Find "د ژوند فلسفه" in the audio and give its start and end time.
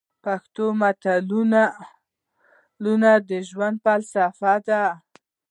3.29-4.53